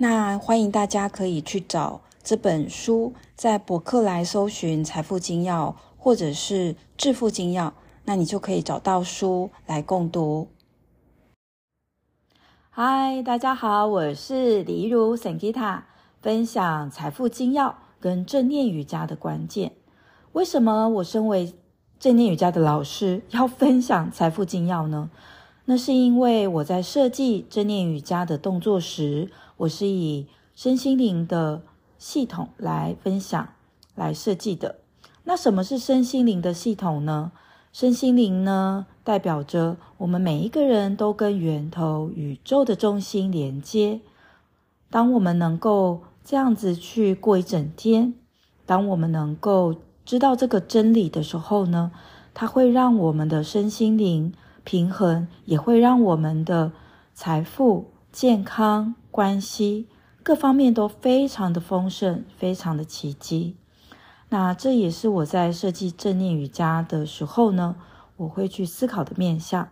[0.00, 7.70] 那欢迎大家可以去找这本书，在博客来搜寻《财富金要》或者是《致富金要》，
[8.04, 10.46] 那你就可以找到书来共读。
[12.70, 15.88] 嗨，大家好，我是李如圣吉他
[16.22, 19.72] 分享《财富金要》跟正念瑜伽的关键。
[20.30, 21.52] 为什么我身为
[21.98, 25.10] 正念瑜伽的老师要分享《财富金要》呢？
[25.64, 31.62] 那是因为我在设计正念瑜伽的动作时，我是以身心灵的
[31.98, 33.48] 系统来分享、
[33.94, 34.76] 来设计的。
[35.24, 37.32] 那什么是身心灵的系统呢？
[37.72, 44.00] 身心灵呢，代表着我们每一个人都跟源头、宇宙的中心连接。
[44.90, 48.14] 当我们能够这样子去过一整天，
[48.64, 51.92] 当我们能够知道这个真理的时候呢，
[52.32, 54.32] 它会让我们的身心灵
[54.64, 56.72] 平衡，也会让我们的
[57.12, 58.94] 财富、健康。
[59.10, 59.88] 关系
[60.22, 63.56] 各方面都非常的丰盛，非常的奇迹。
[64.28, 67.74] 那这也是我在设计正念瑜伽的时候呢，
[68.16, 69.70] 我会去思考的面向。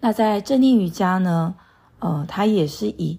[0.00, 1.54] 那在正念瑜伽呢，
[2.00, 3.18] 呃，它也是以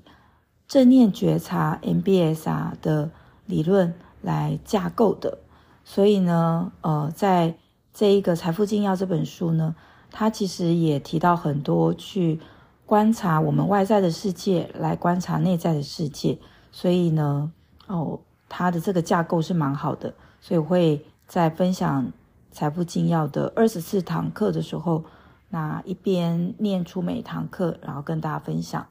[0.68, 3.10] 正念觉察 MBSR 的
[3.48, 5.40] 理论来架构的。
[5.84, 7.58] 所以呢，呃，在
[7.92, 9.74] 这一个财富精要这本书呢，
[10.12, 12.40] 它其实也提到很多去。
[12.86, 16.38] 观察我们外在的世界，来观察内在的世界。
[16.72, 17.52] 所以呢，
[17.88, 20.14] 哦，它的这个架构是蛮好的。
[20.42, 22.06] 所以我会在分享
[22.52, 25.06] 《财富精要》的二十四堂课的时候，
[25.50, 28.86] 那一边念出每一堂课，然后跟大家分享，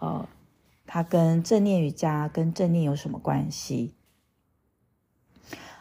[0.00, 0.28] 呃，
[0.86, 3.94] 它跟正念瑜伽跟正念有什么关系？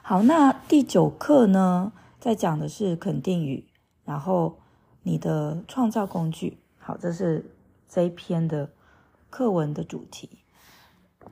[0.01, 3.67] 好，那第九课呢，在讲的是肯定语，
[4.05, 4.59] 然后
[5.03, 6.57] 你的创造工具。
[6.89, 7.45] 好，这是
[7.87, 8.67] 这一篇的
[9.29, 10.39] 课文的主题。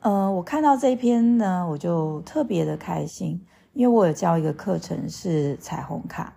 [0.01, 6.35] 呃，我看到这一篇呢，我就特别的开心，因为我有教一个课程是彩虹卡。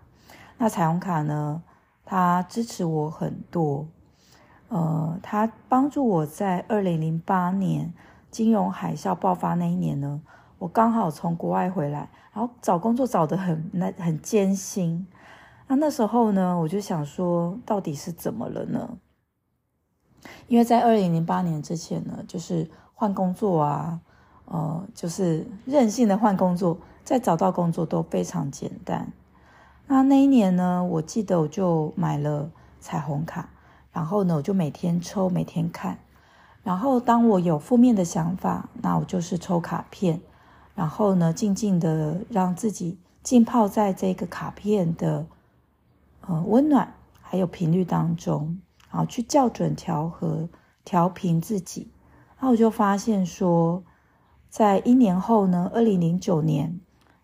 [0.56, 1.62] 那彩虹卡呢，
[2.06, 3.86] 它支持我很多。
[4.68, 7.92] 呃，它帮助我在二零零八年
[8.30, 10.22] 金融海啸爆发那一年呢，
[10.56, 15.06] 我刚好从国外回来，然后找工作找得很那很艰辛。
[15.66, 18.96] 那那时候呢，我就想说，到底是怎么了呢？
[20.48, 24.00] 因为在二零零八年之前呢，就是换工作啊，
[24.44, 29.12] 呃，就是任性的换工作，再找到工作都非常简单。
[29.86, 33.48] 那那一年呢，我记得我就买了彩虹卡，
[33.92, 35.98] 然后呢，我就每天抽，每天看。
[36.62, 40.20] 然后当我有负面的想法，那我就是抽卡片，
[40.74, 45.26] 然后呢，静静的让自己浸泡在这个卡片的
[46.20, 46.92] 呃温暖
[47.22, 48.60] 还有频率当中。
[48.90, 50.48] 然后去校准、调和、
[50.84, 51.92] 调平自己，
[52.36, 53.84] 然后我就发现说，
[54.48, 56.80] 在一年后呢，二零零九年，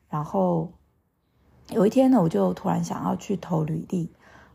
[0.08, 0.72] 然后
[1.70, 4.08] 有一天呢，我就突然想要去投履历，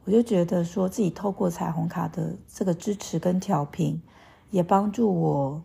[0.05, 4.01] 我就觉得说自己透过彩虹卡的这个支持跟调频，
[4.49, 5.61] 也帮助我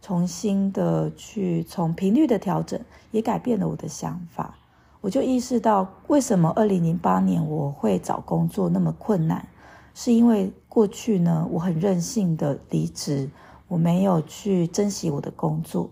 [0.00, 4.54] 重新的去从频率的调整，也改变了我的想法。
[5.00, 9.48] 我就意识到，为什么二零零八年我会找工作那么困难。
[9.94, 13.30] 是因为过去呢，我很任性的离职，
[13.66, 15.90] 我没有去珍惜我的工作。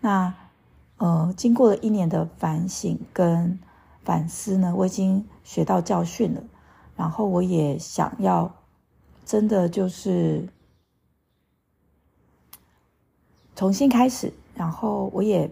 [0.00, 0.34] 那
[0.98, 3.58] 呃，经过了一年的反省跟
[4.02, 6.42] 反思呢，我已经学到教训了。
[6.96, 8.54] 然后我也想要
[9.26, 10.48] 真的就是
[13.54, 14.32] 重新开始。
[14.54, 15.50] 然后我也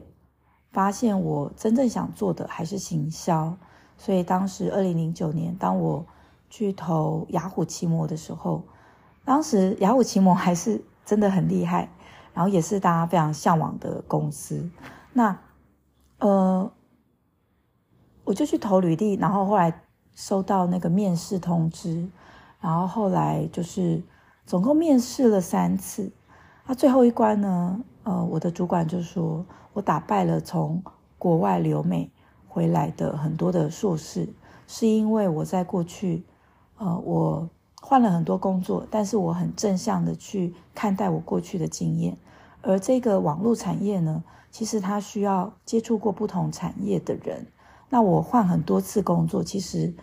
[0.73, 3.55] 发现我真正想做的还是行销。
[3.99, 6.07] 所以当时二零零九年，当我
[6.57, 8.63] 去投雅虎奇摩的时候，
[9.25, 11.89] 当时雅虎奇摩还是真的很厉害，
[12.33, 14.71] 然后也是大家非常向往的公司。
[15.13, 15.37] 那
[16.21, 16.71] 呃，
[18.23, 19.83] 我就去投履历，然后后来
[20.15, 22.09] 收到那个面试通知，
[22.61, 24.01] 然后后来就是
[24.47, 26.13] 总共面试了三次。
[26.67, 30.81] 那最后一关呢，呃，我的主管就说我打败了从
[31.19, 32.09] 国外留美
[32.47, 34.29] 回来的很多的硕士，
[34.69, 36.25] 是因为我在过去。
[36.79, 37.49] 呃，我
[37.81, 42.17] 换了很多工作，但是我很正向的去看待我过去的经验，
[42.63, 47.47] 而这个网络产业呢，其实它需要接触过不同产业的人。
[47.91, 49.95] 那我换很多次工作，其实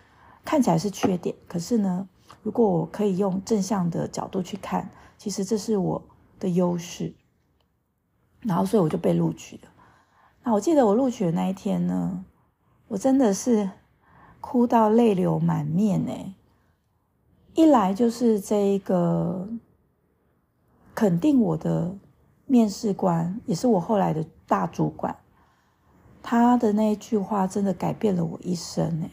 [0.46, 2.08] 看起来是缺点，可是呢，
[2.42, 6.02] 如果我可以用正向的角度去看，其实这是我
[6.40, 7.14] 的优势。
[8.42, 9.64] 然后，所以我就被录取了。
[10.44, 12.26] 那我记得我录取的那一天呢，
[12.88, 13.70] 我真的是
[14.40, 16.34] 哭到泪流满面哎！
[17.54, 19.48] 一来就是这一个
[20.96, 21.96] 肯定我的
[22.46, 25.16] 面试官，也是我后来的大主管，
[26.22, 29.12] 他的那一句话真的改变了我一生哎。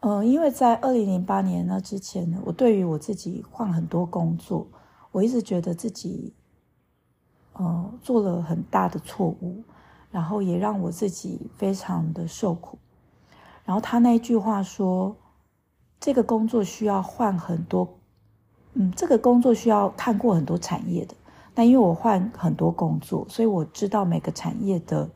[0.00, 4.66] 嗯，因为在二零零八年那之前呢，我对于我自己换很多工作，
[5.12, 6.34] 我一直觉得自己。
[7.54, 9.64] 呃，做了很大的错误，
[10.12, 12.78] 然后也让我自己非常的受苦。
[13.64, 15.16] 然后他那一句话说
[16.00, 17.98] ：“这个工作需要换很多，
[18.74, 21.14] 嗯，这个工作需要看过很多产业的。
[21.54, 25.10] 但因为我换很多工作，所以我知道每个产业的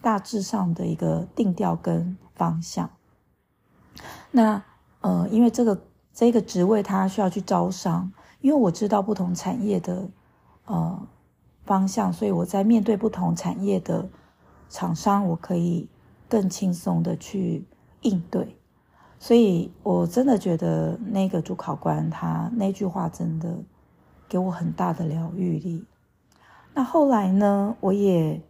[0.00, 2.90] 大致上的一个定调跟方向。
[4.30, 4.62] 那
[5.00, 10.08] 呃，因为这个这个职位他需要去招商，因为我知道不同产业的
[10.64, 11.06] 呃。”
[11.66, 14.08] 方向，所以我在面对不同产业的
[14.70, 15.88] 厂商，我可以
[16.28, 17.66] 更轻松的去
[18.02, 18.55] 应对。
[19.18, 23.58] 所以我真的觉得那个主考官他那句话真的
[24.28, 25.84] 给我很大的疗愈力。
[26.74, 28.42] 那后来呢，我也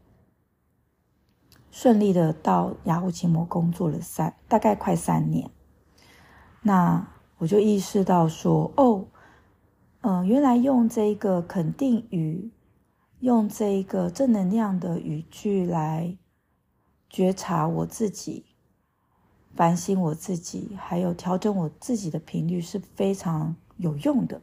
[1.70, 5.50] 顺利的到雅虎奇摩工作了三，大概快三年。
[6.62, 7.06] 那
[7.38, 9.06] 我就意识到说，哦，
[10.00, 12.50] 嗯、原来用这个肯定语。
[13.20, 16.19] 用这个正能量的语句来
[17.08, 18.44] 觉察我自己、
[19.56, 24.41] 反省我自己，还有调整我自己的频率是非常有用的。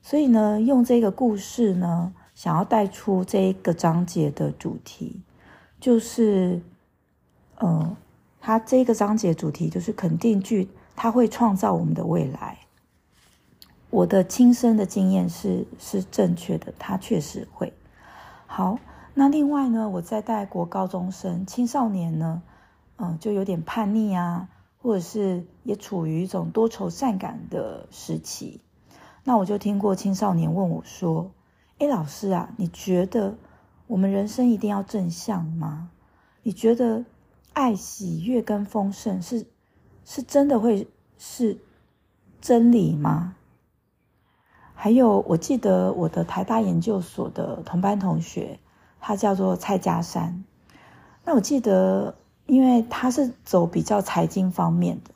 [0.00, 5.20] 所以呢，用这个故事呢，想要带出这一个章节的主题，
[5.80, 6.62] 就是，
[7.58, 7.96] 呃，
[8.40, 12.58] 它这个章节主题就是肯定句，它会创造我们的未来。
[13.90, 17.72] 我的亲身的经验是是正确的，它确实会。
[18.46, 18.78] 好，
[19.14, 22.42] 那另外呢，我在带国高中生、青少年呢，
[22.96, 24.48] 嗯，就有点叛逆啊，
[24.78, 28.60] 或者是也处于一种多愁善感的时期。
[29.24, 31.32] 那我就听过青少年问我说
[31.78, 33.36] ：“诶，老师啊，你觉得
[33.86, 35.90] 我们人生一定要正向吗？
[36.42, 37.04] 你觉得
[37.52, 39.46] 爱、喜悦跟丰盛是
[40.04, 40.88] 是真的会
[41.18, 41.58] 是
[42.40, 43.34] 真理吗？”
[44.78, 48.60] 还有，我记得我的台大研究所的同班同学，
[49.00, 50.44] 他叫做蔡家山。
[51.24, 52.14] 那我记得，
[52.46, 55.10] 因为他是走比较财经方面的，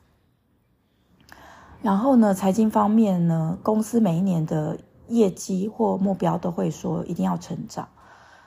[1.81, 7.87] 然后呢，财经方面呢，公司每一年的业绩或目标都会说一定要成长。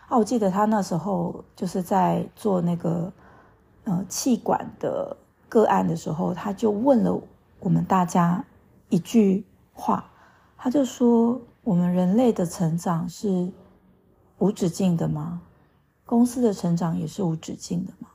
[0.09, 3.13] 啊，我记得他那时候就是在做那个
[3.85, 5.17] 呃气管的
[5.49, 7.21] 个案的时候，他就问了
[7.61, 8.45] 我们大家
[8.89, 10.11] 一句话。
[10.57, 13.53] 他就说：“我们人类的成长是
[14.39, 15.43] 无止境的吗？
[16.07, 18.09] 公司的成长也是无止境的吗？”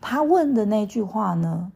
[0.00, 1.72] 他问的那句话呢，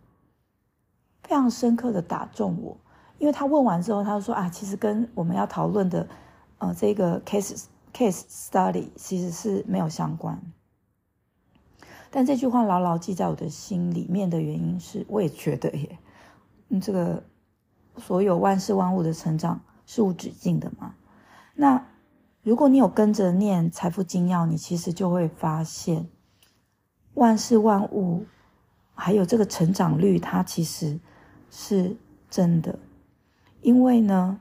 [1.23, 2.77] 非常深刻的打中我，
[3.19, 6.09] 因为他问完之后，他就说：“啊，其实跟我们要讨论的，
[6.59, 10.41] 呃，这个 case case study 其实是没有相关。”
[12.11, 15.99] 但这句话牢牢记在我的心里面的原因是，我也觉得耶，
[16.69, 17.23] 嗯，这个。
[17.99, 20.95] 所有万事万物的成长是无止境的嘛？
[21.55, 21.85] 那
[22.43, 26.09] 如果你有跟着念《财富精要》，你其实就会发现，
[27.15, 28.25] 万事万物
[28.95, 30.99] 还有这个成长率，它其实
[31.51, 31.97] 是
[32.29, 32.79] 真的。
[33.63, 34.41] 因为呢，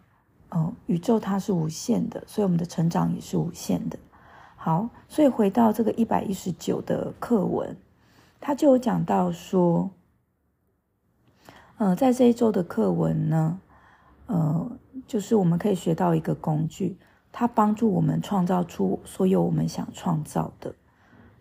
[0.49, 3.99] 哦，宇宙它是无限的，所以我们的成长也是无限的。
[4.55, 7.75] 好，所以回到这个一百一十九的课文，
[8.39, 9.89] 它就有讲到说。
[11.77, 13.61] 呃，在这一周的课文呢，
[14.25, 14.69] 呃，
[15.07, 16.97] 就是我们可以学到一个工具，
[17.31, 20.75] 它帮助我们创造出所有我们想创造的。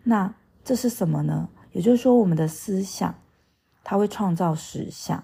[0.01, 0.33] 那
[0.69, 1.49] 这是什么呢？
[1.71, 3.15] 也就是说，我们的思想，
[3.83, 5.23] 它会创造实相。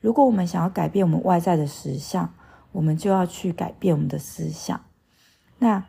[0.00, 2.32] 如果我们想要改变我们外在的实相，
[2.70, 4.80] 我们就要去改变我们的思想。
[5.58, 5.84] 那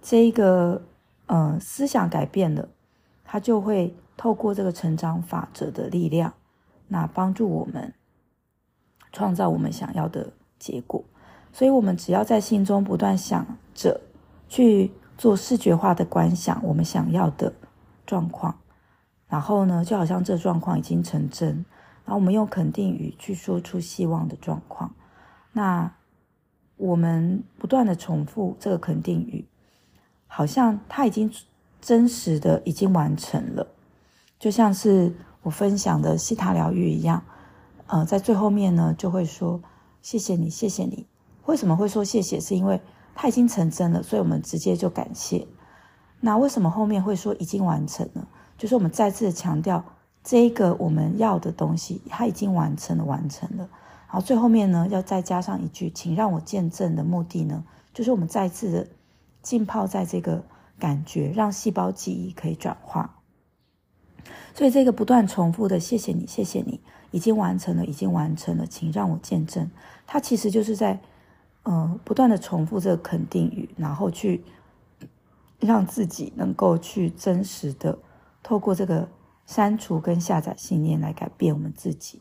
[0.00, 0.86] 这一个
[1.26, 2.70] 呃思想改变了，
[3.24, 6.32] 它就会透过这个成长法则的力量。
[6.88, 7.92] 那帮助我们
[9.12, 11.04] 创造我们想要的结果，
[11.52, 14.00] 所以我们只要在心中不断想着
[14.48, 17.52] 去做视觉化的观想，我们想要的
[18.06, 18.58] 状况，
[19.28, 21.64] 然后呢，就好像这状况已经成真，
[22.04, 24.94] 然后我们用肯定语去说出希望的状况，
[25.52, 25.92] 那
[26.76, 29.46] 我们不断的重复这个肯定语，
[30.26, 31.30] 好像它已经
[31.80, 33.66] 真实的已经完成了，
[34.38, 37.22] 就像是我分享的希塔疗愈一样，
[37.86, 39.62] 呃，在最后面呢就会说
[40.02, 41.06] 谢谢你，谢谢你。
[41.46, 42.40] 为什么会说谢谢？
[42.40, 42.80] 是因为
[43.14, 45.46] 它已经成真了，所以我们直接就感谢。
[46.24, 48.26] 那为什么后面会说已经完成了？
[48.56, 49.84] 就是我们再次强调
[50.22, 53.68] 这个我们要的东西，它已经完成了，完成了。
[54.06, 57.62] 然后最后面呢，要再加上一句，请让我见证的目的呢，
[57.92, 58.86] 就是我们再次的
[59.42, 60.42] 浸泡在这个
[60.78, 63.18] 感觉，让细胞记忆可以转化。
[64.54, 69.70] 所以这个不断重复的谢谢你，谢谢你，已经完成了，已经完成了，请让我见证。
[70.06, 70.98] 它其实就是在。
[71.66, 74.44] 嗯，不断的重复这个肯定语，然后去
[75.66, 77.98] 让自己能够去真实的
[78.42, 79.08] 透过这个
[79.46, 82.20] 删除跟下载信念来改变我们自己，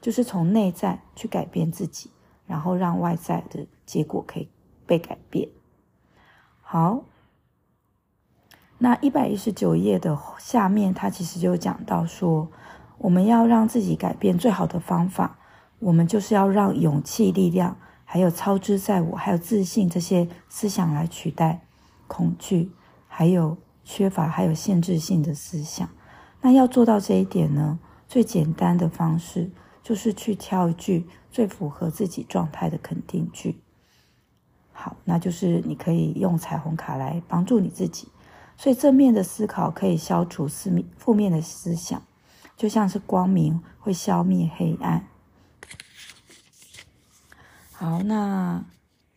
[0.00, 2.10] 就是从内在去改变自己，
[2.46, 4.48] 然后让外在的结果可以
[4.86, 5.48] 被改变。
[6.60, 7.04] 好，
[8.78, 12.48] 那一百一十九页的下面，它其实就讲到说，
[12.98, 15.38] 我们要让自己改变最好的方法，
[15.78, 17.76] 我们就是要让勇气、力量。
[18.06, 21.66] 还有超之在我，还有自信这些思想来取代
[22.06, 22.70] 恐惧，
[23.16, 25.88] 还有缺乏，还有限制性的思想。
[26.40, 27.78] 那要做到这一点呢，
[28.08, 29.52] 最简单的方式
[29.84, 33.60] 就是去挑一句最符合自己状态的肯定句。
[34.72, 38.08] 好，那就是你可以用彩虹卡来帮助你自己。
[38.56, 42.02] 所以正面的思考可以消除负面负面的思想，
[42.56, 45.06] 就像是光明会消灭黑暗。
[47.70, 48.64] 好，那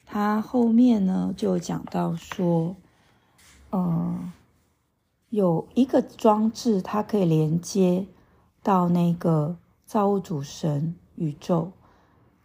[0.05, 2.75] 他后面呢就讲到说，
[3.69, 4.31] 呃，
[5.29, 8.07] 有一个装置，它可以连接
[8.63, 11.71] 到那个造物主神宇宙。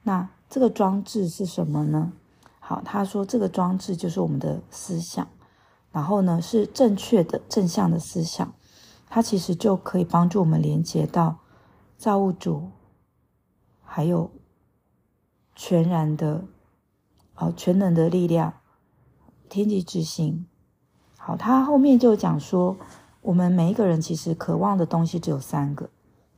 [0.02, 2.12] 那这个装置是什么呢？
[2.58, 5.26] 好，他说这个装置就是我们的思想，
[5.90, 8.52] 然后呢是正确的正向的思想，
[9.08, 11.38] 它其实就可以帮助我们连接到
[11.96, 12.70] 造物主，
[13.82, 14.30] 还有。
[15.54, 16.46] 全然的，
[17.36, 18.54] 哦，全能的力量，
[19.50, 20.46] 天地之心。
[21.24, 22.76] 好，他后面就讲说，
[23.20, 25.88] 我们每一个人其实渴望的东西只有三个，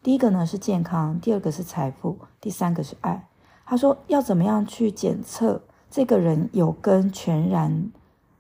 [0.03, 3.27] 第一个呢是健康，第二个是财富，第三个是爱。
[3.65, 7.91] 他说要怎么样去检测这个人有跟全然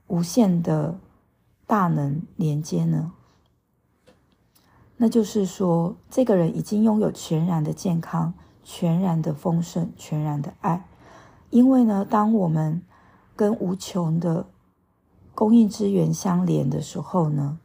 [0.08, 0.98] 无限的
[1.66, 3.12] 大能连接呢？
[4.98, 8.34] 那就是说，这个人已经拥有全然的健康。
[8.66, 10.86] 全然的丰盛，全然的爱，
[11.50, 12.80] 因为呢，当我们
[13.36, 14.46] 跟无穷的
[15.34, 17.58] 供应之源相连的时候呢，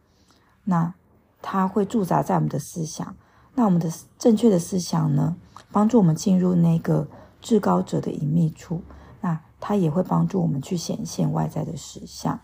[0.64, 0.94] 那
[1.42, 3.16] 它会驻扎在我们的思想，
[3.56, 5.38] 那我们的正确的思想呢，
[5.72, 7.08] 帮助我们进入那个
[7.42, 8.82] 至高者的隐秘处，
[9.22, 12.40] 那它也会帮助我们去显现外在的实相。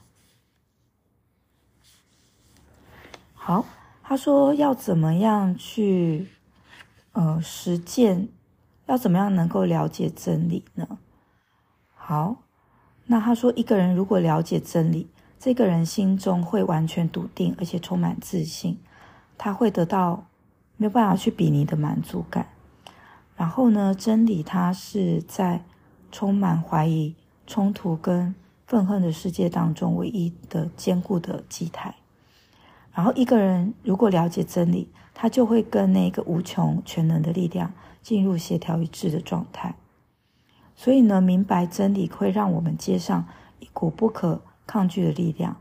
[3.33, 3.65] 好，
[4.03, 6.29] 他说要怎么样去
[7.13, 8.29] 呃实践。
[8.87, 10.99] 要怎么样能够了解真理呢？
[11.95, 12.43] 好，
[13.07, 15.09] 那他说，一个人如果了解真理，
[15.45, 18.79] 这个人心中会完全笃定，而且充满自信，
[19.37, 20.25] 他会得到
[20.75, 22.47] 没有办法去比拟的满足感。
[23.35, 25.63] 然后呢，真理它是在
[26.11, 27.13] 充满怀疑、
[27.45, 28.33] 冲突跟
[28.65, 31.93] 愤恨的世界当中唯一的坚固的基台。
[32.91, 37.71] 然后一个人如果了解真理，他就会跟那个无穷全能的力量。
[38.01, 39.75] 进入协调一致的状态，
[40.75, 43.27] 所以呢，明白真理会让我们接上
[43.59, 45.57] 一股不可抗拒的力量。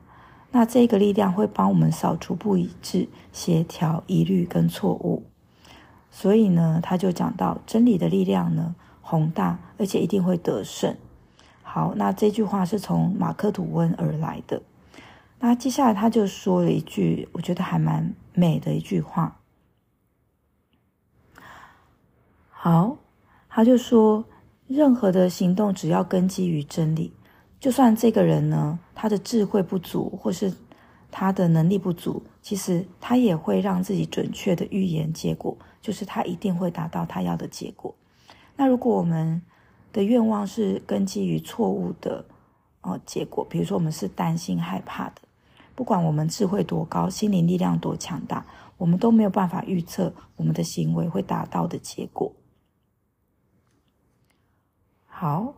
[0.50, 5.24] 那这个力量会帮我们扫除不一致、协调、疑虑跟错误。
[6.10, 10.96] 所以呢，他就讲到真理的力量呢，宏大，而且一定会得胜。
[11.62, 14.62] 好，那这句话是从马克吐温而来的。
[15.40, 19.40] 那接下来他就说了一句，我觉得还蛮美的一句话。
[22.48, 22.96] 好，
[23.48, 24.24] 他就说，
[24.68, 27.12] 任何的行动只要根基于真理，
[27.64, 30.52] 就算这个人呢，他的智慧不足，或是
[31.10, 37.94] 他的能力不足，其实他也会让自己准确的预言结果，就是他一定会达到他要的结果。
[38.54, 39.40] 那如果我们
[39.94, 42.26] 的愿望是根基于错误的
[42.82, 45.22] 哦结果，比如说我们是担心害怕的，
[45.74, 48.44] 不管我们智慧多高，心灵力量多强大，
[48.76, 52.30] 我们都没有办法预测我们的行为会达到的结果。
[55.06, 55.54] 好，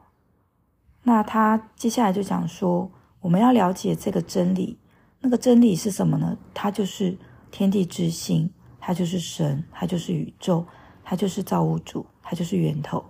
[1.09, 4.77] 那他接下来就讲说，我们要了解这个真理，
[5.21, 6.37] 那个真理是什么呢？
[6.53, 7.17] 它就是
[7.53, 10.67] 天地之心，它就是神，它就是宇宙，
[11.05, 13.05] 它就是造物主，它就是源头。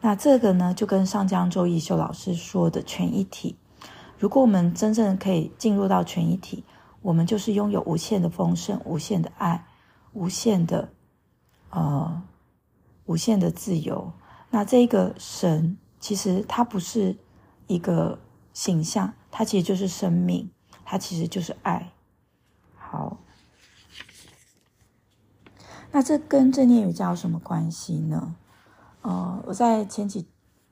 [0.00, 3.54] 那这个呢，就跟上江周一修老师说的全一体，
[4.18, 6.64] 如果我们真正可以进入到全一体，
[7.02, 9.66] 我们就是拥有无限的丰盛、无限的爱、
[10.14, 10.88] 无限的
[11.68, 12.22] 呃、
[13.04, 14.10] 无限的自由。
[14.48, 17.18] 那这个神其实它不是
[17.66, 18.18] 一个
[18.52, 20.50] 形象，它其实就是生命，
[20.84, 21.92] 它其实就是爱。
[22.76, 23.16] 好，
[25.90, 28.36] 那这跟正念瑜伽有什么关系呢？
[29.02, 30.26] 呃，我在前几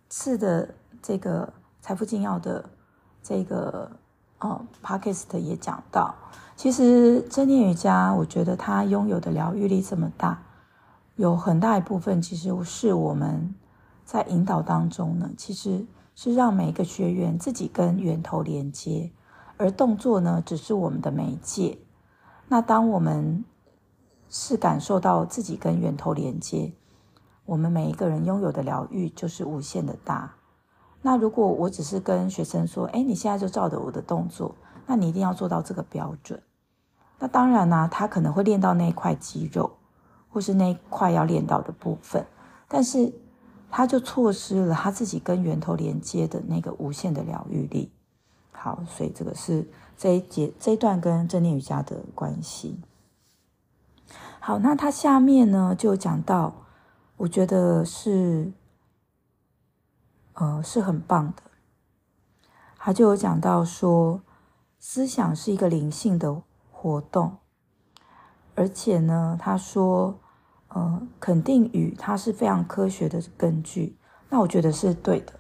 [0.09, 2.71] 次的这个财富精要的
[3.23, 3.91] 这个
[4.39, 6.15] 呃 podcast 也讲到，
[6.57, 10.43] 其实正念瑜伽，我觉得它拥有的疗愈力这么大，
[11.17, 13.55] 有很大一部分其实是我们
[14.05, 15.85] 在引导当中呢，其实
[16.15, 19.13] 是让每一个学员自己跟源头连接，
[19.57, 21.79] 而动作呢，只是我们的媒介。
[22.49, 23.45] 那当我们
[24.29, 26.73] 是感受到自己跟源头连接。
[27.45, 30.37] 我们每一个人拥有的疗愈就是无限的大。
[31.03, 34.55] 那如果我只是跟学生说：“哎，你现在就照着我的动作，
[34.87, 36.41] 那你一定要做到这个标准。”
[37.19, 39.73] 那当然呢，他可能会练到那一块肌肉，
[40.29, 42.25] 或是那一块要练到的部分，
[42.69, 43.13] 但是
[43.73, 47.91] 他就错失了他自己跟源头连接的那个无限的疗愈力。
[48.53, 52.79] 好，所以这个是这一节这一段跟正念瑜伽的关系。
[54.39, 56.55] 好，那他下面呢就讲到。
[57.19, 58.51] 我觉得是，
[60.33, 61.43] 呃，是很棒的。
[62.79, 64.23] 他就有讲到说，
[64.81, 67.37] 思想是一个灵性的活动，
[68.57, 70.19] 而且呢，他说，
[70.75, 73.97] 呃，肯定语它是非常科学的根据。
[74.29, 75.33] 那我觉得是对的。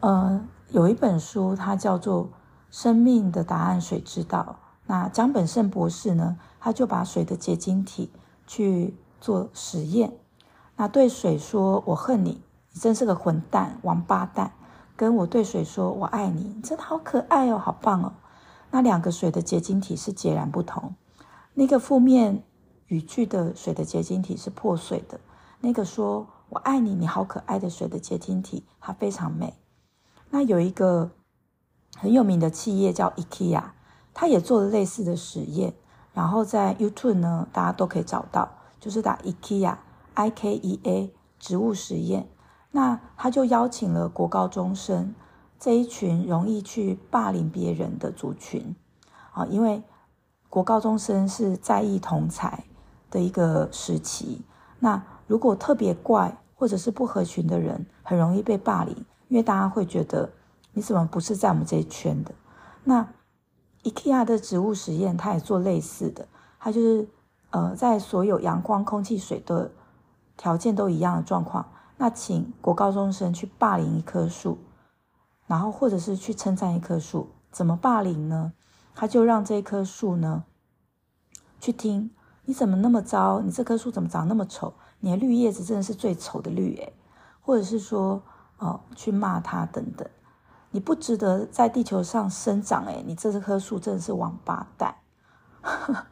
[0.00, 2.24] 呃，有一本书，它叫做
[2.70, 4.56] 《生命的答案：水知道》。
[4.86, 8.10] 那江本胜博士呢，他就把水的结晶体
[8.46, 10.12] 去做实验。
[10.76, 14.52] 那对水说：“我恨你，你真是个混蛋、王八蛋。”
[14.96, 18.12] 跟我对水说：“我爱你，你真的好可爱哦，好棒哦。”
[18.72, 20.94] 那两个水的结晶体是截然不同。
[21.54, 22.42] 那个负面
[22.92, 25.18] 语句的水的结晶体是破碎的，
[25.60, 29.54] 那个说我爱你，你好可爱的水的结晶体，它非常美。
[30.28, 31.10] 那有一个
[31.96, 33.62] 很有名的企业叫 IKEA，
[34.12, 35.72] 它也做了类似的实验，
[36.12, 39.78] 然后在 YouTube 呢，大家都可以找到，就是打 IKEA。
[40.14, 42.28] IKEA 植物实验，
[42.72, 45.14] 那他就邀请了国高中生
[45.58, 48.76] 这一群容易去霸凌别人的族群
[49.32, 49.82] 啊，因为
[50.50, 52.64] 国高中生是在意同才
[53.12, 54.42] 的一个时期。
[54.80, 58.96] 那如果特别怪或者是不合群的人，很容易被霸凌，
[59.28, 60.28] 因为大家会觉得
[60.72, 62.34] 你怎么不是在我们这一圈的？
[62.82, 63.06] 那
[63.84, 66.26] IKEA 的植物实验，他也做类似的，
[66.58, 67.08] 他就是
[67.50, 69.70] 呃，在所有阳光、空气、水的
[70.36, 74.58] 条件都一样的状况，那请国高中生去霸凌一棵树，
[75.46, 78.52] 然后或者是去称赞一棵树，怎么霸凌呢？
[78.94, 80.44] 他就让这棵树呢
[81.60, 82.10] 去听，
[82.44, 83.40] 你怎么那么糟？
[83.40, 84.74] 你这棵树怎么长那么丑？
[85.00, 86.92] 你的绿叶子真的是最丑的绿诶，
[87.40, 88.22] 或者是说
[88.58, 90.08] 哦，去骂他等等，
[90.70, 94.94] 你不值得在地球上生长诶，你这棵树真的是王八蛋。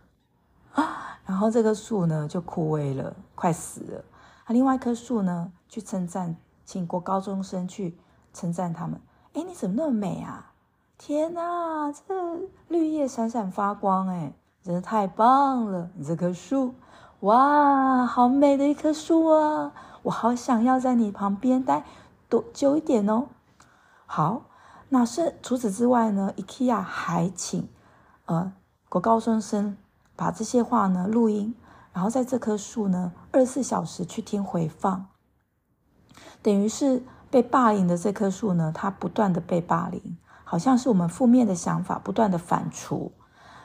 [1.27, 4.05] 然后这棵树呢就枯萎了，快死了。
[4.47, 7.97] 那另外一棵树呢，去称赞，请国高中生去
[8.33, 9.01] 称赞他们。
[9.35, 10.53] 哎，你怎么那么美啊？
[10.99, 12.03] 天哪，这
[12.67, 15.91] 绿叶闪闪发光，哎，真的太棒了！
[15.95, 16.75] 你这棵树，
[17.21, 19.73] 哇，好美的一棵树啊！
[20.03, 21.85] 我好想要在你旁边待
[22.29, 23.27] 多久一点哦。
[24.07, 24.43] 好，
[24.89, 27.69] 那是除此之外呢，IKEA 还请
[28.27, 28.53] 呃
[28.89, 29.77] 国高中生。
[30.17, 31.55] 把这些话呢录音，
[31.95, 35.07] 然后在这棵树呢二十四小时去听回放，
[36.43, 43.13] 等于是被霸凌的这棵树呢，它不断的被霸凌，好像是我们负面的想法不断的反刍，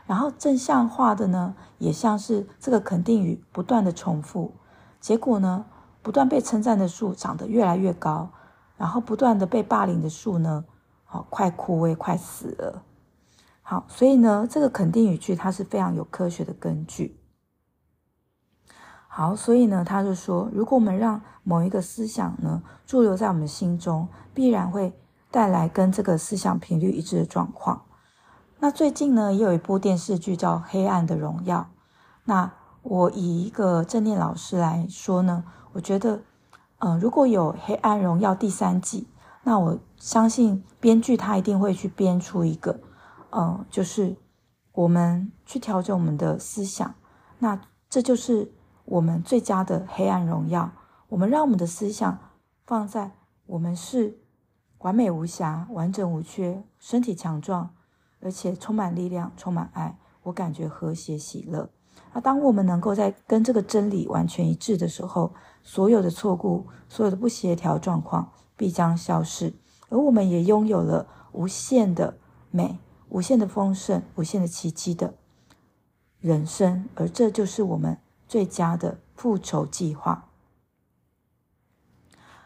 [0.05, 4.53] 然后正向化的呢，也像是这个肯定语不断的重复，
[4.99, 5.65] 结果呢，
[6.01, 8.29] 不断被称赞的树长得越来越高，
[8.77, 10.65] 然后不断的被霸凌的树呢，
[11.03, 12.83] 好快枯萎，快死了。
[13.63, 17.19] 好，所以呢，这个肯定语句它是非常有科学的根据。
[19.07, 24.93] 好，所以呢，他就说，如果我们让某一个思想呢驻留在我们心中，必然会
[25.31, 27.81] 带来跟这个思想频率一致的状况。
[28.65, 31.59] 那最近呢，也有一部电视剧叫《黑暗的荣耀》。
[32.23, 32.51] 那
[32.81, 36.23] 我以一个正念老师来说呢，我觉得，
[36.79, 39.07] 嗯、如果有《黑暗荣耀》第三季，
[39.43, 42.79] 那我相信编剧他一定会去编出一个。
[43.29, 44.15] 嗯，就是
[44.71, 46.95] 我们去调整我们的思想，
[47.37, 48.51] 那这就是
[48.85, 50.71] 我们最佳的黑暗荣耀。
[51.09, 52.17] 我们让我们的思想
[52.65, 53.11] 放在
[53.45, 54.17] 我们是
[54.79, 57.74] 完美无瑕、完整无缺、身体强壮，
[58.25, 59.99] 而且充满力量、充满爱。
[60.23, 61.69] 我感觉和谐喜乐。
[62.11, 69.53] 而当我们能够在跟这个真理完全一致的时候，所有的错误、所有的不协调状况必将消逝，
[69.89, 72.17] 而我们也拥有了无限的
[72.49, 75.13] 美、无限的丰盛、无限的奇迹的
[76.19, 76.89] 人生。
[76.95, 80.29] 而这就是我们最佳的复仇计划。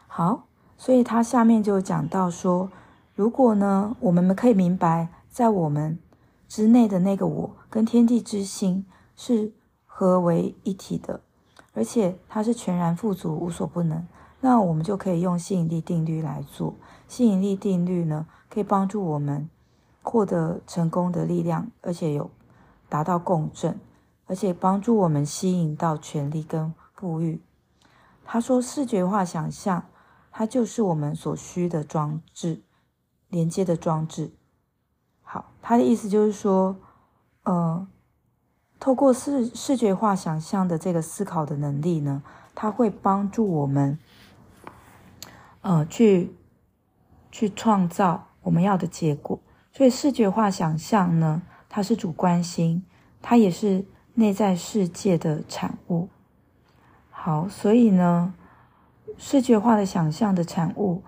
[0.08, 2.70] 好，所以他下面就讲到说，
[3.16, 5.08] 如果呢，我们可以明白，
[5.40, 5.98] 在我们
[6.50, 9.54] 之内的那个我跟天地之心是
[9.86, 11.22] 合为一体的，
[11.72, 14.06] 而且它是全然富足、无所不能。
[14.42, 16.76] 那我们就可以用吸引力定律来做。
[17.08, 19.50] 吸引力定律呢，可以帮助我们
[20.04, 22.30] 获得成功的力量，而且有
[22.90, 23.80] 达到共振，
[24.28, 27.42] 而且帮助我们吸引到权力跟富裕。
[28.26, 29.86] 他说，视觉化想象，
[30.32, 32.62] 它就是我们所需的装置，
[33.30, 34.34] 连接的装置。
[35.32, 36.76] 好，他的意思就是说，
[37.44, 37.88] 呃，
[38.80, 42.24] 透过视视觉化想象的这个思考的能力呢，
[42.56, 44.00] 它会帮助我们，
[45.62, 46.36] 呃，去
[47.32, 49.40] 去创造我们要的结果。
[49.72, 52.84] 所以视觉化想象呢，它是主观心，
[53.22, 56.10] 它也是内在世界的产物。
[57.12, 58.34] 好，所以呢，
[59.16, 61.04] 视觉化的想象的产物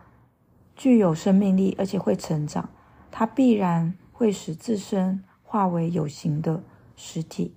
[0.76, 2.70] 具有生命力，而且会成长，
[3.10, 3.96] 它必然。
[4.22, 6.62] 会使自身化为有形的
[6.96, 7.56] 实体，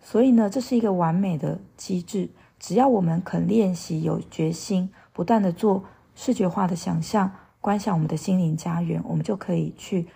[0.00, 2.30] 所以呢，这是一个完美的机制。
[2.60, 5.82] 只要我们肯练习、有决心，不断的做
[6.14, 10.06] 视觉化的想象，观想我们的心灵家园，我们就可以去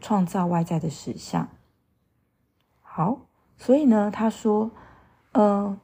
[0.00, 1.48] 创造外在的实相。
[2.80, 3.22] 好，
[3.58, 4.70] 所以呢，他说，
[5.32, 5.76] 呃，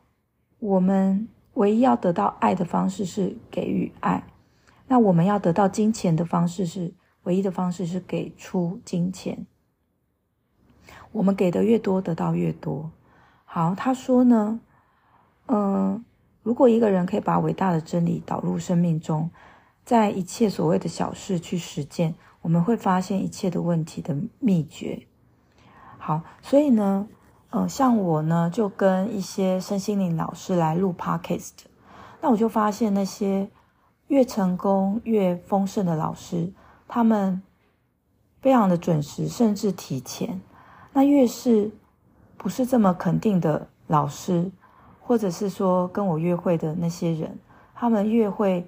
[0.61, 4.23] 我们唯一要得到爱的方式是给予爱，
[4.87, 6.95] 那我们要得到金钱的方式是。
[7.25, 9.47] 唯一的方式是给出金钱，
[11.13, 12.91] 我们给的越多，得到越多。
[13.45, 14.61] 好，他说呢，
[15.47, 16.05] 嗯、
[16.43, 19.31] 如果一个人可以把伟大的真理导入生命中，
[19.85, 25.07] 在一切所谓的小事去实践，我们会发现一切的问题的秘诀。
[25.99, 27.07] 好，所以呢，
[27.51, 31.53] 呃，像我呢，就跟一些身心灵老师来录 Podcast，
[32.23, 33.51] 那我就发现那些
[34.07, 36.53] 越成功越丰盛的老师。
[36.93, 37.41] 他们
[38.43, 40.41] 非常的准时，甚至提前。
[40.93, 41.71] 那越是
[42.37, 44.51] 不是这么肯定的老师，
[45.01, 47.39] 或者是说跟我约会的那些人，
[47.77, 48.67] 他们越会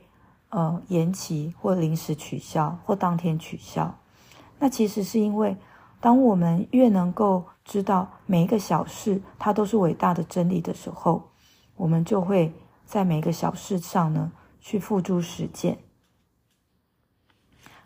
[0.50, 3.92] 呃延期或临时取消或当天取消。
[4.60, 5.56] 那其实是因为，
[6.00, 11.24] 当我们越能够知道每一个小事它都是伟大的真理的时候，
[11.74, 12.54] 我们就会
[12.86, 14.30] 在每一个小事上呢
[14.60, 15.78] 去付诸实践。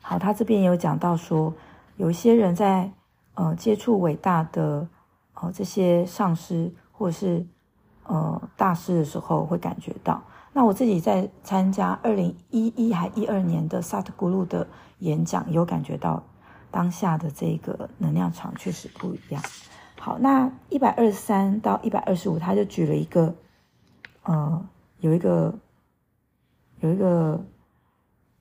[0.09, 1.53] 好，他这边有讲到说，
[1.97, 2.93] 有一些人在
[3.35, 4.87] 呃接触伟大的
[5.35, 7.45] 呃这些上师或者是
[8.05, 10.23] 呃大师的时候，会感觉到。
[10.53, 14.65] 那我自己在参加二零一一还一二年的萨特古鲁的
[15.01, 16.23] 演讲，有感觉到
[16.71, 19.43] 当下的这个能量场确实不一样。
[19.99, 23.35] 好，那一百二十三到一百二十五，他就举了一个
[24.23, 24.65] 呃
[25.01, 25.53] 有一个
[26.79, 27.45] 有一个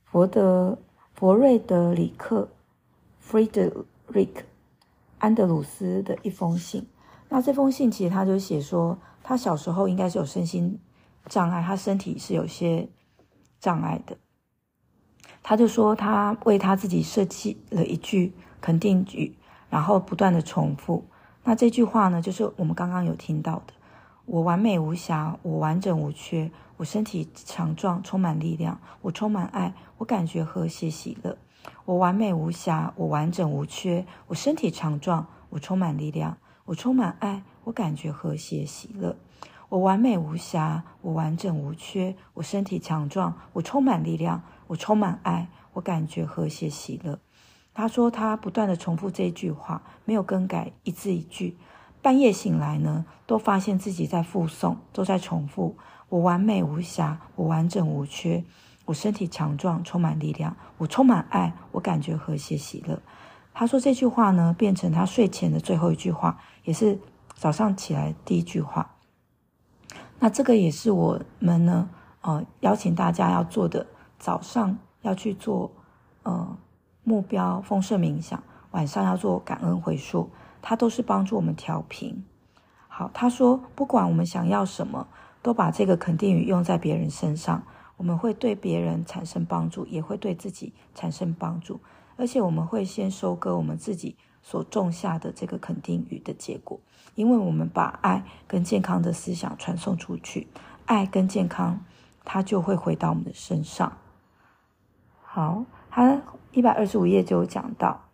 [0.04, 0.78] 佛的。
[1.16, 2.50] 弗瑞德里克
[3.26, 4.44] （Frederick）
[5.18, 6.86] 安德鲁斯的一封信。
[7.30, 10.78] 那这封信其实他就写说，他小时候应该是有身心
[11.28, 12.90] 障碍，他身体是有些
[13.62, 14.18] 障碍的。
[15.42, 19.34] 他就说，他为他自己设计了一句肯定语，
[19.70, 21.06] 然后不断的重复。
[21.46, 23.74] 那这句话呢，就是我们刚刚有听到的。
[24.26, 31.38] 我完美无瑕，我完整无缺，我身体强壮，充满力量，我充满爱，我感觉和谐喜乐。
[31.86, 39.16] 我完美无瑕，我完整无缺，我身体强壮，我充满力量，我充满爱，我感觉和谐喜乐。
[39.70, 47.20] 我完美无瑕，我完整无缺，我身体强壮，我充满力量，我充满爱，我感觉和谐喜乐。
[47.76, 51.58] 他说他不断地重复这句话，没有更改一字一句。
[52.06, 55.76] 半夜醒来呢，都发现自己在复诵，都在重复。
[56.08, 58.44] 我完美无瑕，我完整无缺，
[58.86, 63.02] 我身体强壮，充满力量，我充满爱，我感觉和谐喜乐。
[63.56, 67.00] 他说这句话呢，变成他睡前的最后一句话，也是
[67.34, 68.98] 早上起来第一句话。
[70.20, 71.90] 那这个也是我们呢，
[72.22, 73.88] 呃，邀请大家要做的，
[74.20, 75.72] 早上要去做，
[76.22, 76.56] 呃，
[77.04, 80.30] 目标丰盛冥想，晚上要做感恩回溯。
[80.68, 82.26] 他都是帮助我们调频。
[82.88, 85.08] 好，他说，不管我们想要什么，
[85.44, 87.62] 都把这个肯定语用在别人身上，
[87.98, 91.80] 我们会对别人产生帮助，也会对自己产生帮助，
[92.18, 96.80] 而且我们会先收割我们自己所种下的这个肯定语的结果，
[97.14, 100.48] 因为我们把爱跟健康的思想传送出去，
[100.88, 101.80] 爱跟健康
[102.24, 103.96] 它就会回到我们的身上。
[105.22, 106.20] 好，他
[106.54, 108.05] 一百二十五页就有讲到，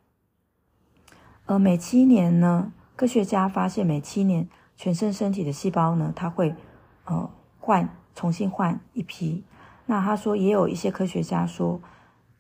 [1.52, 6.56] 呃，每七年呢，科学家发现每七年全身身体的细胞呢，它会
[7.04, 9.44] 呃换重新换一批。
[9.86, 11.82] 那他说，也有一些科学家说，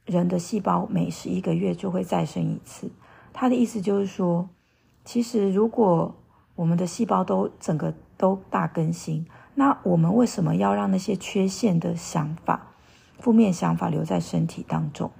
[0.05, 2.89] 人的细胞每十一个月就会再生一次。
[3.33, 4.47] 他的意思就是说，
[5.03, 6.15] 其实如果
[6.55, 12.67] 我们的细胞都整个都大更新，那我们为什么要让那些缺陷的想法？
[13.19, 15.11] 负面想法留在身体当中，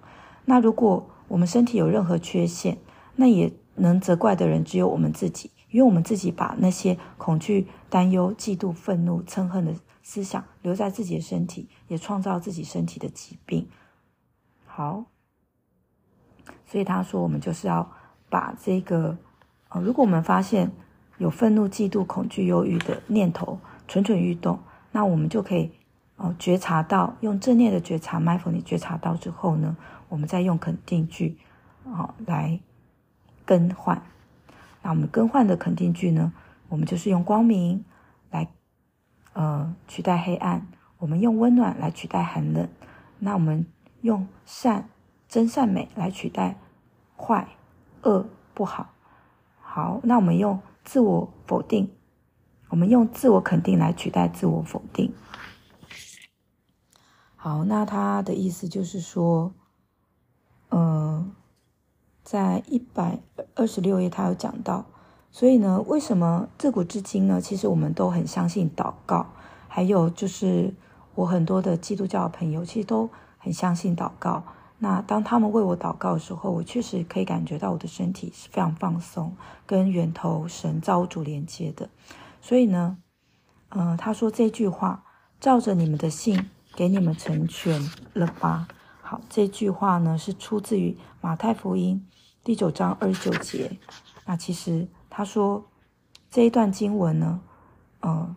[0.46, 2.78] 那如果我们身体有任何缺陷，
[3.18, 3.52] 那也
[3.82, 13.68] 能责怪的人只有我们自己，因为我们自己把那些恐惧、担忧、嫉妒、愤怒、憎恨的思想留在自己的身体，也创造自己身体的疾病。
[14.66, 15.06] 好，
[16.66, 17.92] 所以他说，我们就是要
[18.30, 19.18] 把这个，
[19.70, 20.72] 呃，如果我们发现
[21.18, 24.60] 有愤怒、嫉妒、恐惧、忧郁的念头蠢蠢欲动，
[24.92, 25.72] 那我们就可以。
[26.18, 29.76] 哦，觉察到用正念的觉察迈克尔你觉察到之后呢，
[30.08, 31.36] 我们再用肯定句，
[31.84, 32.60] 哦，来
[33.52, 34.02] 更换。
[34.82, 36.32] 那我们更换的肯定句呢，
[36.70, 37.84] 我们就是用光明
[38.30, 38.48] 来，
[39.34, 40.62] 呃，取代黑暗；
[40.98, 42.68] 我们用温暖来取代寒冷；
[43.20, 43.66] 那我们
[44.02, 44.90] 用善、
[45.28, 46.58] 真善美来取代
[47.18, 47.50] 坏、
[48.04, 48.94] 恶、不好。
[49.60, 51.92] 好，那我们用自我否定，
[52.70, 55.14] 我们用自我肯定来取代自我否定。
[57.36, 59.54] 好，那他的意思就是说，
[60.70, 61.30] 呃，
[62.32, 63.20] 在一百
[63.56, 64.86] 二十六页他有讲到，
[65.32, 67.42] 所以呢，为什么自古至今呢？
[67.42, 69.26] 其实我们都很相信祷告，
[69.68, 70.74] 还有就是
[71.14, 74.46] 我很多的基督教朋友其实都很相信祷告。
[74.80, 81.90] 那当他们为我祷告的时候，我确实可以感觉到我的身体是非常放松，跟源头神造物主连接的。
[82.40, 82.98] 所以呢，
[83.68, 85.04] 呃，他说这句话，
[85.42, 86.50] 照着你们的信。
[86.74, 87.82] 给你们成全
[88.14, 88.66] 了吧？
[89.02, 92.08] 好，这句话呢是出自于马太福音
[92.44, 93.78] 第九章二十九节。
[94.26, 95.64] 那其实他说
[96.30, 97.42] 这一段经文呢，
[98.00, 98.36] 呃，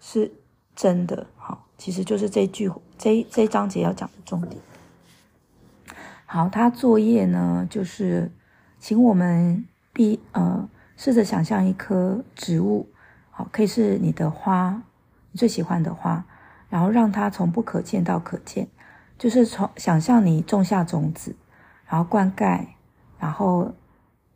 [0.00, 0.32] 是
[0.74, 1.28] 真的。
[1.36, 4.60] 好，其实就是这句这这一章节要讲的重点。
[6.26, 8.32] 好，他作业呢就是
[8.80, 12.88] 请我们必呃试着想象一棵植物，
[13.30, 14.82] 好，可以是你的花，
[15.30, 16.24] 你最喜欢的花。
[16.70, 18.66] 然后让它从不可见到可见，
[19.16, 21.36] 就是从想象你种下种子，
[21.86, 22.66] 然后灌溉，
[23.24, 23.72] 然后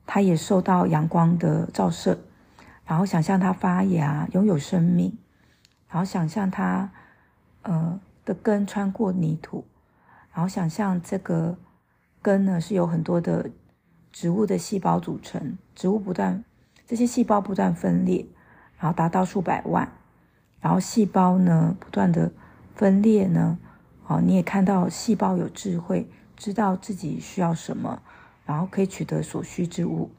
[0.06, 2.18] 它也受到阳光的照射，
[2.86, 5.14] 然后想象它发芽，拥有生命，
[5.90, 6.90] 然后想象它
[7.60, 9.66] 呃的根穿过泥土，
[10.32, 11.58] 然后想象这个
[12.22, 13.50] 根呢是由很多的
[14.10, 16.42] 植物的细胞组成，植物不断
[16.86, 18.24] 这些细胞不断分裂，
[18.78, 19.86] 然后达到数百万。
[20.62, 22.32] 然后细胞呢，不断的
[22.74, 23.58] 分裂呢，
[24.06, 28.02] 哦，你也看到细胞有智慧，知道自己需要什么，
[28.48, 30.10] 然后可以取得所需之物。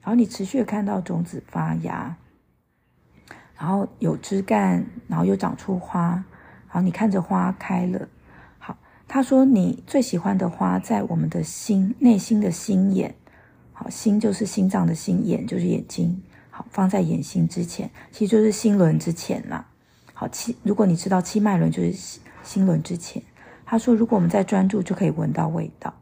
[0.00, 2.16] 然后你持续的看到种子发芽，
[3.58, 6.24] 然后有枝干，然后又长出花，然
[6.70, 8.08] 后你看着花开了。
[8.58, 8.74] 好，
[9.06, 13.14] 他说你最喜欢的花在我们的心，内心的心眼，
[13.74, 19.66] 好，心就是心脏的心，眼就是眼睛，好，放在眼心之前，其实就是心轮之前啦。
[20.14, 23.22] 好，七，如果你知道七脉轮就是心心轮之前，
[23.66, 25.92] 他说，如果我们在专注，就可以闻到味道。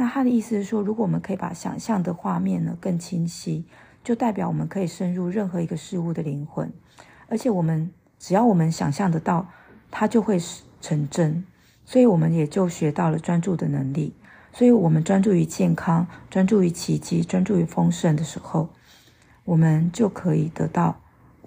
[0.00, 3.66] 那他的意思是说，如果我们可以把想象的画面呢更清晰，
[4.02, 6.72] 就代表我们可以深入任何一个事物的灵魂，
[7.28, 9.46] 而且我们只要我们想象得到，
[9.90, 10.40] 它就会
[10.80, 11.44] 成真。
[11.84, 14.14] 所以我们也就学到了专注的能力。
[14.54, 18.70] 所以我们专注于健康，专注于奇迹，专注于丰盛的时候，
[19.44, 20.98] 我们就可以得到。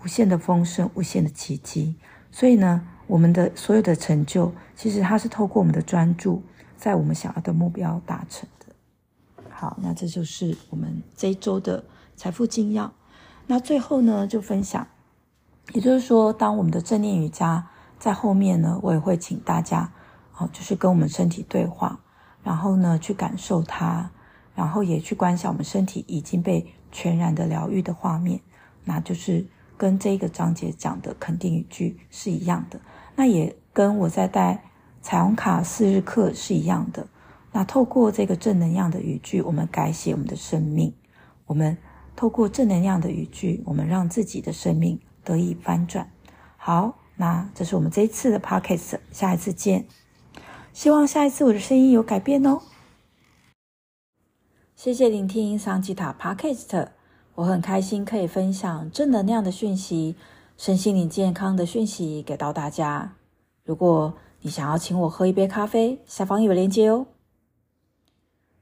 [0.03, 1.95] 无限的丰盛，无限的奇迹。
[2.31, 6.43] 所以呢，我们的所有的成就，其实它是透过我们的专注，
[6.83, 9.45] 在我们想要的目标达成的。
[9.49, 11.81] 好，那这就是我们这一周的
[12.17, 12.91] 财富精要。
[13.47, 14.85] 那最后呢，就分享，
[15.71, 17.65] 也就是说，当我们的正念瑜伽
[17.97, 19.89] 在后面呢，我也会请大家，
[20.37, 21.97] 哦，就是跟我们身体对话，
[22.43, 24.11] 然后呢，去感受它，
[24.53, 28.41] 然后也去观想我们身体已经被全然的疗愈的画面，
[28.83, 29.45] 那就是。
[29.75, 32.79] 跟这个章节讲的肯定语句是一样的，
[33.15, 34.63] 那也跟我在带
[35.03, 37.05] 彩虹卡四日课是一样的。
[37.51, 40.91] 那透过这个正能量的语句，我们改写我们的生命；
[41.45, 41.77] 我们
[42.15, 46.09] 透过正能量的语句，我们让自己的生命得以翻转。
[46.57, 49.85] 好，那这是我们这一次的 Podcast，下一次见。
[50.71, 52.61] 希望下一次我的声音有改变哦。
[54.75, 56.87] 谢谢聆听桑吉塔 Podcast，
[57.35, 60.15] 我很开心可以分享正能量的讯息、
[60.57, 63.13] 身心灵健康的讯息给到大家。
[63.63, 67.07] 如果你想要请我喝一杯咖啡，下方有链接哦。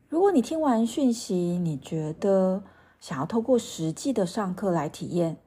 [0.08, 2.63] 如果你听完讯息，你觉得
[3.00, 5.38] 想要透过实际的上课来体验，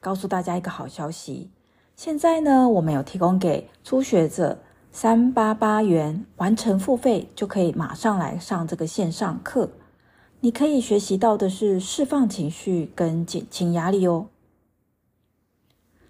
[0.00, 1.50] 告诉大家一个好消息，
[1.94, 4.58] 现在呢，我们有提供给初学者。
[4.92, 9.70] 三八八元完成付费就可以马上来上这个线上课。
[10.40, 14.26] 你可以学习到的是释放情绪跟减轻压力哦。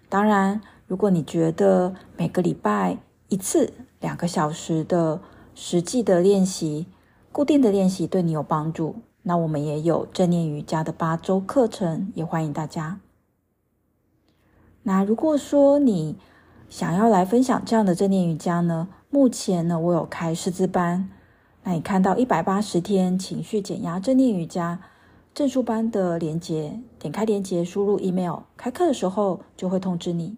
[0.09, 2.97] 当然，如果你觉得每个礼拜
[3.31, 5.21] 一次两个小时的
[5.55, 6.87] 实际的练习、
[7.31, 12.99] 固定的练习对你有帮助，那我们也有正念瑜伽的八周课程，也欢迎大家。
[14.83, 16.17] 那如果说你
[16.67, 18.89] 想要来分享这样的正念瑜伽呢？
[19.09, 21.09] 目前呢，我有开师资班。
[21.63, 24.81] 那你看到一百八十天情绪减压正念瑜伽
[25.33, 30.35] 证书班的链接，点开链接，输入 email，开课的时候就会通知你。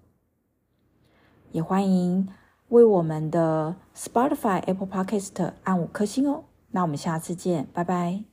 [1.51, 2.27] 也欢迎
[2.73, 6.45] 为我们的 Spotify、Apple Podcast 按五颗星哦！
[6.71, 8.23] 那我们下次见，拜拜。